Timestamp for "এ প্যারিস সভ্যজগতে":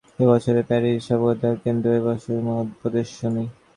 0.55-1.45